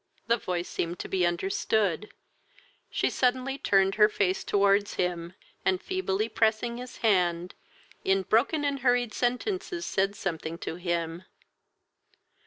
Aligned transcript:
The 0.25 0.37
voice 0.37 0.67
seemed 0.67 0.97
to 0.97 1.07
be 1.07 1.27
understood; 1.27 2.09
she 2.89 3.11
suddenly 3.11 3.59
turned 3.59 3.93
her 4.01 4.09
face 4.09 4.43
towards 4.43 4.95
him, 4.95 5.35
and 5.63 5.79
feebly 5.79 6.27
pressing 6.27 6.77
his 6.77 6.97
hand, 7.05 7.53
in 8.03 8.23
broken 8.23 8.65
and 8.65 8.79
hurried 8.79 9.13
sentences 9.13 9.85
said 9.85 10.15
something 10.15 10.57
to 10.57 10.77
him. 10.77 11.25